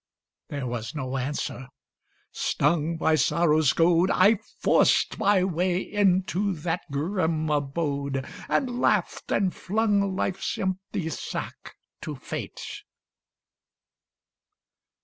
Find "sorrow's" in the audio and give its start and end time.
3.13-3.71